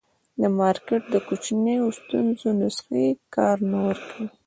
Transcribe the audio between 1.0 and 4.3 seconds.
د کوچنیو ستونزو نسخې کار نه ورکوي.